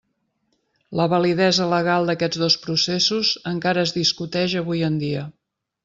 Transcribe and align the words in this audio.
La 0.99 1.05
validesa 1.11 1.67
legal 1.75 2.09
d'aquests 2.11 2.41
dos 2.45 2.57
processos 2.65 3.35
encara 3.55 3.87
es 3.89 3.97
discuteix 4.03 4.61
avui 4.67 4.87
en 4.93 5.03
dia. 5.09 5.33